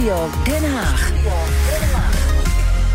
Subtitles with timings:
[0.00, 1.12] Den Haag.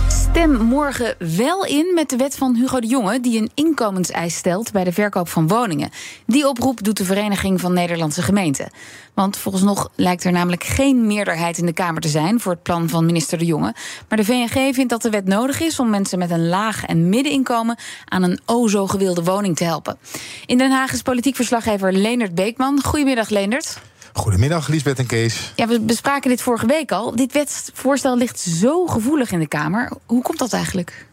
[0.07, 3.19] Stem morgen wel in met de wet van Hugo de Jonge...
[3.19, 5.89] die een inkomenseis stelt bij de verkoop van woningen.
[6.25, 8.69] Die oproep doet de Vereniging van Nederlandse Gemeenten.
[9.13, 12.39] Want volgens nog lijkt er namelijk geen meerderheid in de Kamer te zijn...
[12.39, 13.75] voor het plan van minister de Jonge.
[14.09, 15.79] Maar de VNG vindt dat de wet nodig is...
[15.79, 17.77] om mensen met een laag en middeninkomen...
[18.05, 19.97] aan een o zo gewilde woning te helpen.
[20.45, 22.81] In Den Haag is politiek verslaggever Leendert Beekman.
[22.83, 23.77] Goedemiddag, Leendert.
[24.15, 25.53] Goedemiddag, Lisbeth en Kees.
[25.55, 27.15] Ja, we bespraken dit vorige week al.
[27.15, 29.91] Dit wetsvoorstel ligt zo gevoelig in de Kamer.
[30.05, 31.05] Hoe komt dat eigenlijk?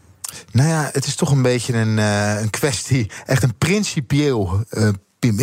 [0.51, 4.89] Nou ja, het is toch een beetje een, uh, een kwestie, echt een principieel, uh,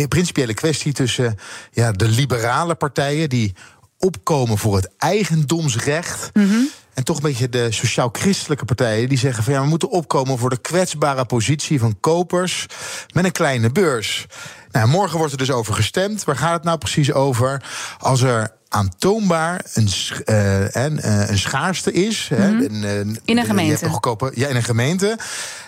[0.07, 1.35] principiële kwestie tussen
[1.71, 3.53] ja, de liberale partijen die
[3.97, 6.29] opkomen voor het eigendomsrecht.
[6.33, 6.69] Mm -hmm.
[6.93, 10.49] En toch een beetje de sociaal-christelijke partijen die zeggen van ja, we moeten opkomen voor
[10.49, 12.65] de kwetsbare positie van kopers
[13.13, 14.25] met een kleine beurs.
[14.71, 16.23] Nou, morgen wordt er dus over gestemd.
[16.23, 17.63] Waar gaat het nou precies over?
[17.99, 19.89] Als er aantoonbaar een,
[20.25, 22.29] uh, en, uh, een schaarste is.
[22.29, 22.61] Mm -hmm.
[22.61, 23.89] een, uh, in een gemeente.
[23.89, 25.17] Goedkope, ja, in een gemeente.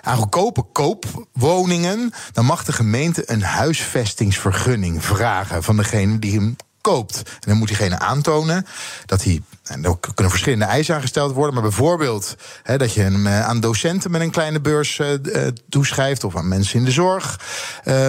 [0.01, 2.13] Aan goedkope koopwoningen.
[2.31, 7.17] dan mag de gemeente een huisvestingsvergunning vragen van degene die hem koopt.
[7.17, 8.65] En dan moet diegene aantonen
[9.05, 9.41] dat hij.
[9.63, 11.53] En er kunnen verschillende eisen aangesteld worden.
[11.53, 16.23] Maar bijvoorbeeld hè, dat je hem aan docenten met een kleine beurs uh, toeschrijft.
[16.23, 17.39] of aan mensen in de zorg.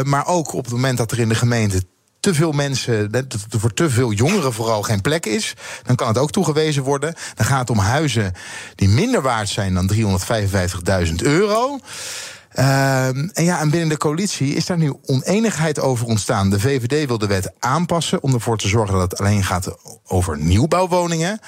[0.03, 1.83] Maar ook op het moment dat er in de gemeente
[2.25, 6.09] te veel mensen, dat er voor te veel jongeren vooral geen plek is, dan kan
[6.09, 7.15] het ook toegewezen worden.
[7.35, 8.33] Dan gaat het om huizen
[8.75, 9.91] die minder waard zijn dan
[11.07, 11.79] 355.000 euro.
[12.59, 16.51] Uh, en ja, en binnen de coalitie is daar nu oneenigheid over ontstaan.
[16.51, 20.39] De VVD wil de wet aanpassen om ervoor te zorgen dat het alleen gaat over
[20.39, 21.39] nieuwbouwwoningen.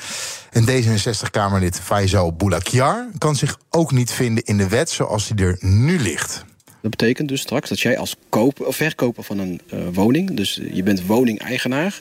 [0.50, 5.56] En D66-Kamerlid Faisal Boulakiar kan zich ook niet vinden in de wet zoals die er
[5.60, 6.44] nu ligt.
[6.80, 8.16] Dat betekent dus straks dat jij als
[8.64, 12.00] of verkoper van een uh, woning, dus je bent woningeigenaar,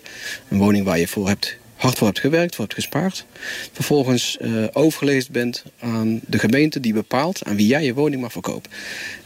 [0.50, 3.26] een woning waar je voor hebt hard voor hebt gewerkt, voor hebt gespaard.
[3.72, 8.32] Vervolgens uh, overgelezen bent aan de gemeente die bepaalt aan wie jij je woning mag
[8.32, 8.72] verkopen.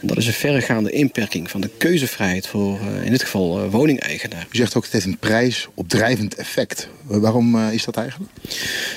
[0.00, 3.70] En dat is een verregaande inperking van de keuzevrijheid voor uh, in dit geval uh,
[3.70, 4.46] woningeigenaar.
[4.50, 6.88] U zegt ook het heeft een prijsopdrijvend effect.
[7.02, 8.30] Waarom is dat eigenlijk?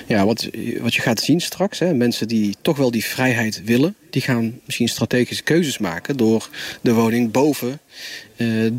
[0.08, 0.50] Ja, wat,
[0.80, 4.60] wat je gaat zien straks, hè, mensen die toch wel die vrijheid willen, die gaan
[4.66, 6.50] misschien strategische keuzes maken door
[6.82, 7.80] de woning boven
[8.38, 8.72] uh,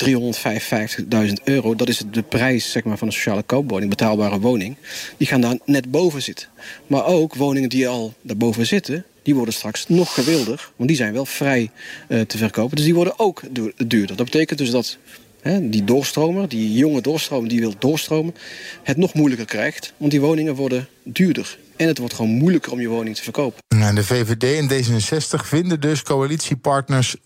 [1.26, 1.74] 355.000 euro.
[1.74, 4.76] Dat is de prijs zeg maar, van een sociale koopwoning, betaalbare woning.
[5.16, 6.48] Die gaan daar net boven zitten.
[6.86, 10.70] Maar ook woningen die al daarboven zitten, die worden straks nog gewilder.
[10.76, 11.70] Want die zijn wel vrij
[12.08, 12.76] uh, te verkopen.
[12.76, 13.42] Dus die worden ook
[13.86, 14.16] duurder.
[14.16, 14.98] Dat betekent dus dat
[15.44, 18.34] He, die doorstromer, die jonge doorstromer die wil doorstromen...
[18.82, 21.58] het nog moeilijker krijgt, want die woningen worden duurder.
[21.76, 23.62] En het wordt gewoon moeilijker om je woning te verkopen.
[23.68, 27.16] En de VVD en D66 vinden dus coalitiepartners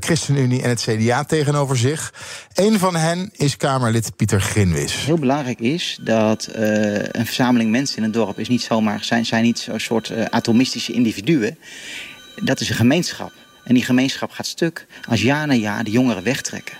[0.00, 2.14] ChristenUnie en het CDA tegenover zich.
[2.54, 5.04] Een van hen is Kamerlid Pieter Grinwis.
[5.04, 6.62] Heel belangrijk is dat uh,
[6.94, 10.24] een verzameling mensen in een dorp is niet zomaar zijn, zijn niet zo'n soort uh,
[10.24, 11.58] atomistische individuen.
[12.42, 13.32] Dat is een gemeenschap.
[13.64, 16.76] En die gemeenschap gaat stuk als jaar na jaar de jongeren wegtrekken.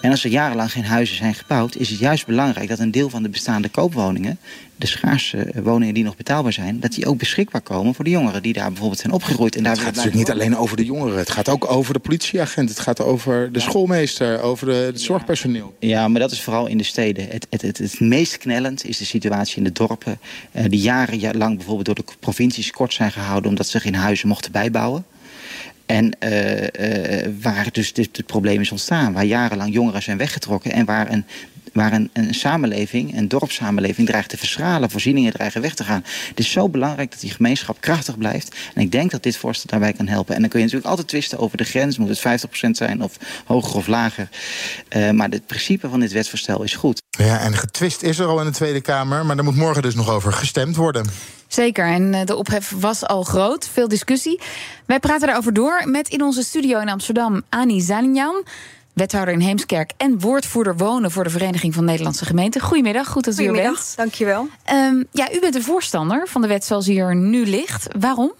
[0.00, 3.10] En als er jarenlang geen huizen zijn gebouwd, is het juist belangrijk dat een deel
[3.10, 4.38] van de bestaande koopwoningen,
[4.76, 8.42] de schaarse woningen die nog betaalbaar zijn, dat die ook beschikbaar komen voor de jongeren
[8.42, 9.56] die daar bijvoorbeeld zijn opgegroeid.
[9.56, 11.98] En daar het gaat natuurlijk niet alleen over de jongeren, het gaat ook over de
[11.98, 15.74] politieagent, het gaat over de schoolmeester, over de, het zorgpersoneel.
[15.78, 17.28] Ja, maar dat is vooral in de steden.
[17.28, 20.18] Het, het, het, het meest knellend is de situatie in de dorpen,
[20.52, 24.52] uh, die jarenlang bijvoorbeeld door de provincies kort zijn gehouden omdat ze geen huizen mochten
[24.52, 25.04] bijbouwen.
[25.88, 29.12] En uh, waar dus dit, dit probleem is ontstaan.
[29.12, 30.72] Waar jarenlang jongeren zijn weggetrokken.
[30.72, 31.24] En waar een
[31.72, 36.04] waar een, een samenleving, een dorpssamenleving, dreigt te verschralen, voorzieningen dreigen weg te gaan.
[36.28, 38.56] Het is zo belangrijk dat die gemeenschap krachtig blijft.
[38.74, 40.34] En ik denk dat dit voorstel daarbij kan helpen.
[40.34, 41.98] En dan kun je natuurlijk altijd twisten over de grens.
[41.98, 44.28] Moet het 50% zijn of hoger of lager?
[44.96, 47.02] Uh, maar het principe van dit wetsvoorstel is goed.
[47.18, 49.26] Ja, en getwist is er al in de Tweede Kamer.
[49.26, 51.10] Maar daar moet morgen dus nog over gestemd worden.
[51.48, 53.68] Zeker, en de ophef was al groot.
[53.72, 54.40] Veel discussie.
[54.86, 58.44] Wij praten daarover door met in onze studio in Amsterdam Ani Zalinjan
[58.98, 62.60] wethouder in Heemskerk en woordvoerder wonen voor de Vereniging van Nederlandse Gemeenten.
[62.60, 63.92] Goedemiddag, goed dat u er bent.
[63.96, 64.48] Dankjewel.
[64.72, 67.86] Um, ja, u bent een voorstander van de wet zoals die er nu ligt.
[67.98, 68.32] Waarom?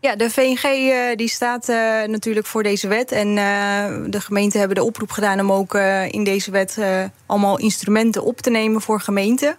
[0.00, 3.12] Ja, de VNG uh, die staat uh, natuurlijk voor deze wet.
[3.12, 5.74] En uh, de gemeenten hebben de oproep gedaan om ook
[6.08, 6.78] in deze wet
[7.26, 9.56] allemaal instrumenten op te nemen voor gemeenten.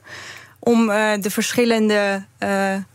[0.60, 2.26] Om de verschillende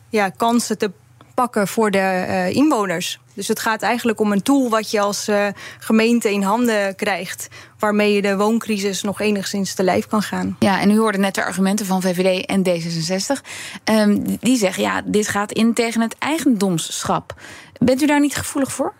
[0.09, 0.91] ja, kansen te
[1.35, 3.21] pakken voor de inwoners.
[3.41, 5.47] Dus het gaat eigenlijk om een tool wat je als uh,
[5.79, 7.49] gemeente in handen krijgt.
[7.79, 10.57] Waarmee je de wooncrisis nog enigszins te lijf kan gaan.
[10.59, 13.41] Ja, en u hoorde net de argumenten van VVD en D66.
[13.85, 17.35] Um, die zeggen ja, dit gaat in tegen het eigendomsschap.
[17.79, 18.95] Bent u daar niet gevoelig voor?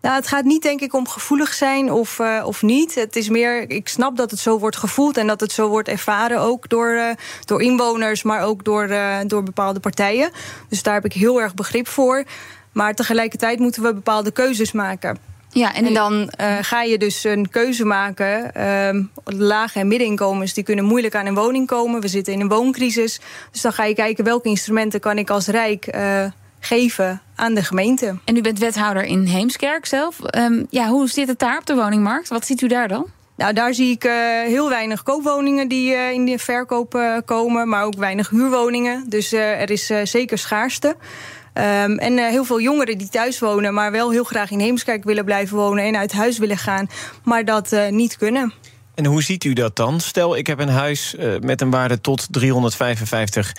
[0.00, 2.94] Nou, het gaat niet denk ik om gevoelig zijn of, uh, of niet.
[2.94, 5.88] Het is meer, ik snap dat het zo wordt gevoeld en dat het zo wordt
[5.88, 7.10] ervaren ook door, uh,
[7.44, 10.30] door inwoners, maar ook door, uh, door bepaalde partijen.
[10.68, 12.24] Dus daar heb ik heel erg begrip voor.
[12.72, 15.18] Maar tegelijkertijd moeten we bepaalde keuzes maken.
[15.48, 18.52] Ja, en, en dan uh, ga je dus een keuze maken.
[18.56, 22.00] Uh, lage en middeninkomens die kunnen moeilijk aan een woning komen.
[22.00, 23.20] We zitten in een wooncrisis.
[23.50, 26.24] Dus dan ga je kijken welke instrumenten kan ik als Rijk uh,
[26.60, 28.18] geven aan de gemeente.
[28.24, 30.18] En u bent wethouder in Heemskerk zelf.
[30.36, 32.28] Um, ja, hoe zit het daar op de woningmarkt?
[32.28, 33.06] Wat ziet u daar dan?
[33.36, 34.12] Nou, daar zie ik uh,
[34.46, 39.04] heel weinig koopwoningen die uh, in de verkoop uh, komen, maar ook weinig huurwoningen.
[39.08, 40.96] Dus er is zeker schaarste.
[41.54, 45.04] Um, en uh, heel veel jongeren die thuis wonen, maar wel heel graag in Heemskerk
[45.04, 46.88] willen blijven wonen en uit huis willen gaan,
[47.24, 48.52] maar dat uh, niet kunnen.
[48.94, 50.00] En hoe ziet u dat dan?
[50.00, 53.52] Stel, ik heb een huis uh, met een waarde tot 355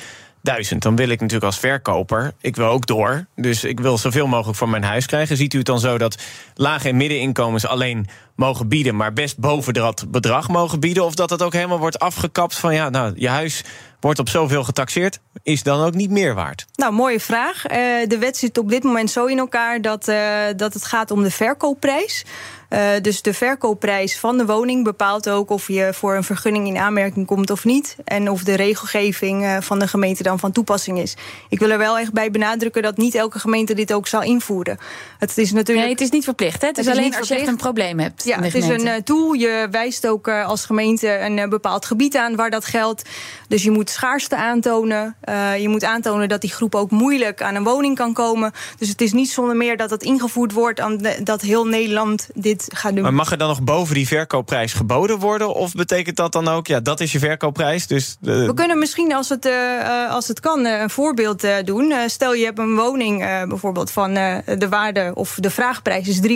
[0.44, 0.82] 1000.
[0.82, 3.26] Dan wil ik natuurlijk als verkoper, ik wil ook door.
[3.36, 5.38] Dus ik wil zoveel mogelijk voor mijn huis krijgen.
[5.38, 6.18] Ziet u het dan zo dat
[6.56, 11.06] lage en middeninkomens alleen mogen bieden, maar best boven dat bedrag mogen bieden?
[11.06, 13.64] Of dat het ook helemaal wordt afgekapt van ja, nou, je huis
[14.00, 16.66] wordt op zoveel getaxeerd, is dan ook niet meer waard?
[16.76, 17.72] Nou, mooie vraag.
[17.72, 20.18] Uh, de wet zit op dit moment zo in elkaar dat, uh,
[20.56, 22.26] dat het gaat om de verkoopprijs.
[22.74, 26.78] Uh, dus de verkoopprijs van de woning bepaalt ook of je voor een vergunning in
[26.78, 27.96] aanmerking komt of niet.
[28.04, 31.16] En of de regelgeving uh, van de gemeente dan van toepassing is.
[31.50, 34.78] Ik wil er wel echt bij benadrukken dat niet elke gemeente dit ook zal invoeren.
[35.20, 35.86] Het is natuurlijk.
[35.86, 36.62] Nee, het is niet verplicht.
[36.62, 36.68] Hè?
[36.68, 38.24] Het, het is, is alleen als je echt een probleem hebt.
[38.24, 39.34] Ja, het is een uh, tool.
[39.34, 43.10] Je wijst ook als gemeente een bepaald gebied aan waar dat geldt.
[43.48, 45.16] Dus je moet schaarste aantonen.
[45.60, 48.52] je moet aantonen dat die groep ook moeilijk aan een woning kan komen.
[48.78, 50.82] Dus het is niet zonder meer dat het ingevoerd wordt
[51.24, 53.04] dat heel Nederland dit gaan doen.
[53.04, 55.54] Maar mag er dan nog boven die verkoopprijs geboden worden?
[55.54, 57.88] Of betekent dat dan ook, ja, dat is je verkoopprijs?
[57.88, 58.46] Dus, uh...
[58.46, 61.94] We kunnen misschien, als het, uh, als het kan, een voorbeeld uh, doen.
[62.08, 66.30] stel je hebt een woning bijvoorbeeld van de waarde of de vraagprijs is 330.000.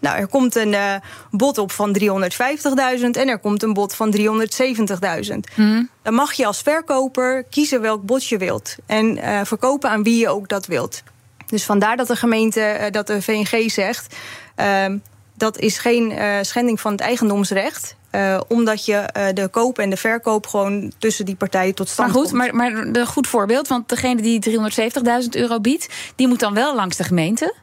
[0.00, 0.76] Nou, er komt een
[1.30, 2.06] bod op van 350.000
[3.00, 4.24] en er komt een bod van 370.000.
[5.56, 5.88] Mm.
[6.02, 8.76] Dan mag je als verkoper kiezen welk bod je wilt.
[8.86, 11.02] En verkopen aan wie je ook dat wilt.
[11.50, 14.16] Dus vandaar dat de gemeente, dat de VNG zegt.
[14.60, 14.94] Uh,
[15.34, 17.96] dat is geen uh, schending van het eigendomsrecht.
[18.12, 22.12] Uh, omdat je uh, de koop en de verkoop gewoon tussen die partijen tot stand
[22.12, 22.52] maar goed, komt.
[22.52, 25.88] Maar, maar een goed voorbeeld, want degene die 370.000 euro biedt...
[26.16, 27.54] die moet dan wel langs de gemeente?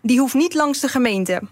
[0.00, 1.42] Die hoeft niet langs de gemeente.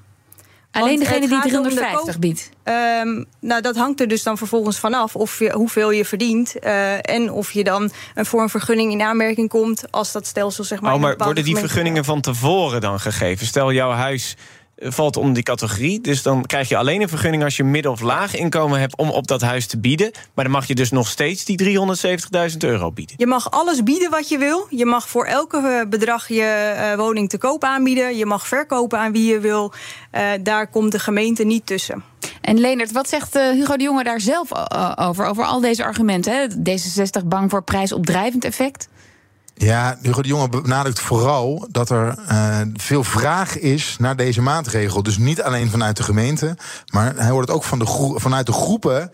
[0.71, 2.51] Alleen degene die 350 biedt?
[2.65, 6.55] Um, nou, dat hangt er dus dan vervolgens vanaf of je, hoeveel je verdient.
[6.61, 10.81] Uh, en of je dan voor een vergunning in aanmerking komt als dat stelsel zeg
[10.81, 10.95] maar.
[10.95, 13.47] Oh, maar worden die vergunningen van tevoren dan gegeven?
[13.47, 14.37] Stel, jouw huis
[14.81, 16.01] valt onder die categorie.
[16.01, 19.11] Dus dan krijg je alleen een vergunning als je midden- of laag inkomen hebt om
[19.11, 20.11] op dat huis te bieden.
[20.35, 23.15] Maar dan mag je dus nog steeds die 370.000 euro bieden.
[23.19, 24.67] Je mag alles bieden wat je wil.
[24.71, 28.17] Je mag voor elke bedrag je uh, woning te koop aanbieden.
[28.17, 29.73] Je mag verkopen aan wie je wil.
[30.13, 32.05] Uh, daar komt de gemeente niet tussen.
[32.41, 34.49] En Leonard, wat zegt Hugo de Jonge daar zelf
[34.99, 35.27] over?
[35.27, 36.33] Over al deze argumenten?
[36.33, 36.47] Hè?
[36.47, 38.89] D66 bang voor prijsopdrijvend effect?
[39.55, 45.03] Ja, Hugo de Jonge benadrukt vooral dat er uh, veel vraag is naar deze maatregel.
[45.03, 46.57] Dus niet alleen vanuit de gemeente,
[46.93, 49.11] maar hij hoort het ook van de vanuit de groepen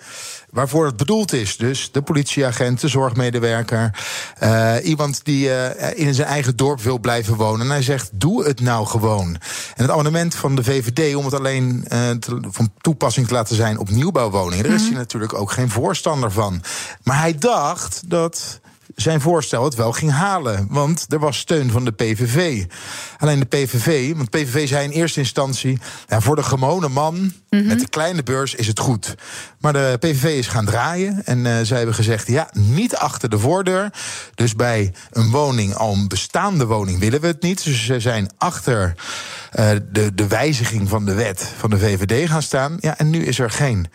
[0.50, 1.56] waarvoor het bedoeld is.
[1.56, 3.98] Dus de politieagent, de zorgmedewerker,
[4.42, 7.66] uh, iemand die uh, in zijn eigen dorp wil blijven wonen.
[7.66, 9.28] En hij zegt: doe het nou gewoon.
[9.74, 11.84] En het amendement van de VVD om het alleen
[12.20, 16.30] te, van toepassing te laten zijn op nieuwbouwwoningen, daar is hij natuurlijk ook geen voorstander
[16.30, 16.62] van.
[17.02, 18.60] Maar hij dacht dat
[18.96, 20.66] zijn voorstel het wel ging halen.
[20.70, 22.64] Want er was steun van de PVV.
[23.18, 25.78] Alleen de PVV, want de PVV zei in eerste instantie...
[26.06, 27.66] Ja, voor de gewone man mm -hmm.
[27.66, 29.14] met de kleine beurs is het goed.
[29.60, 32.26] Maar de PVV is gaan draaien en uh, zij hebben gezegd...
[32.26, 33.92] ja, niet achter de voordeur.
[34.34, 37.64] Dus bij een woning, al een bestaande woning, willen we het niet.
[37.64, 38.94] Dus ze zijn achter
[39.58, 42.76] uh, de, de wijziging van de wet van de VVD gaan staan.
[42.80, 43.86] Ja, en nu is er geen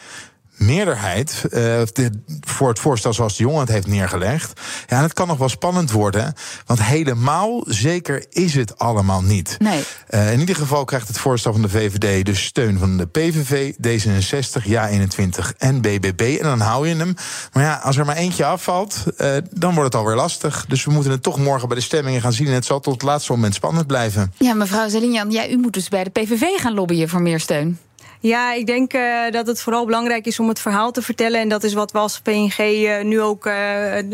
[0.61, 4.59] meerderheid uh, de, voor het voorstel zoals de jongen het heeft neergelegd.
[4.87, 6.33] Ja, en het kan nog wel spannend worden.
[6.65, 9.55] Want helemaal zeker is het allemaal niet.
[9.59, 9.83] Nee.
[10.09, 13.73] Uh, in ieder geval krijgt het voorstel van de VVD dus steun van de PVV,
[13.87, 16.37] D66, Ja21 en BBB.
[16.39, 17.15] En dan hou je hem.
[17.53, 20.65] Maar ja, als er maar eentje afvalt, uh, dan wordt het alweer lastig.
[20.67, 22.47] Dus we moeten het toch morgen bij de stemmingen gaan zien.
[22.47, 24.33] En het zal tot het laatste moment spannend blijven.
[24.37, 27.79] Ja, mevrouw Zelinjan, ja, u moet dus bij de PVV gaan lobbyen voor meer steun.
[28.21, 31.39] Ja, ik denk uh, dat het vooral belangrijk is om het verhaal te vertellen.
[31.39, 33.53] En dat is wat we als PNG uh, nu ook uh,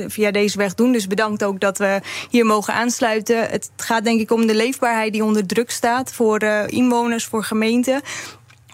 [0.08, 0.92] via deze weg doen.
[0.92, 2.00] Dus bedankt ook dat we
[2.30, 3.50] hier mogen aansluiten.
[3.50, 8.02] Het gaat denk ik om de leefbaarheid die onder druk staat voor inwoners, voor gemeenten.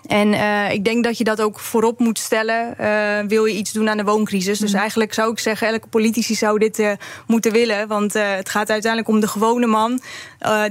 [0.08, 2.75] En uh, ik denk dat je dat ook voorop moet stellen.
[2.82, 4.60] Uh, wil je iets doen aan de wooncrisis?
[4.60, 6.92] Dus eigenlijk zou ik zeggen, elke politici zou dit uh,
[7.28, 7.88] moeten willen.
[7.88, 10.02] Want het gaat uiteindelijk om de gewone man.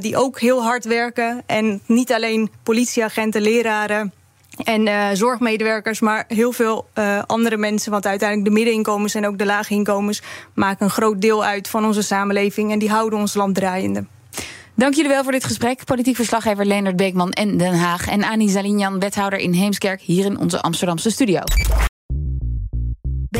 [0.00, 1.42] die ook heel hard werken.
[1.46, 4.12] En niet alleen politieagenten, leraren
[4.56, 7.90] en uh, zorgmedewerkers, maar heel veel uh, andere mensen.
[7.90, 10.22] Want uiteindelijk de middeninkomens en ook de lage inkomens
[10.54, 12.72] maken een groot deel uit van onze samenleving.
[12.72, 14.04] En die houden ons land draaiende.
[14.74, 15.84] Dank jullie wel voor dit gesprek.
[15.84, 18.08] Politiek verslaggever Leonard Beekman en Den Haag.
[18.08, 21.40] En Annie Zalinjan, wethouder in Heemskerk, hier in onze Amsterdamse studio.